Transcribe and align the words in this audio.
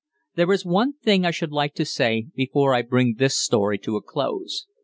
There 0.33 0.51
is 0.51 0.65
one 0.65 0.95
other 0.95 1.03
thing 1.03 1.25
I 1.25 1.29
should 1.29 1.51
like 1.51 1.75
to 1.75 1.85
say 1.85 2.25
before 2.33 2.73
I 2.73 2.81
bring 2.81 3.17
this 3.19 3.37
story 3.37 3.77
to 3.77 3.97
a 3.97 4.01
close. 4.01 4.65